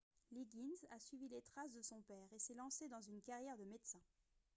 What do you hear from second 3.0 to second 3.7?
une carrière de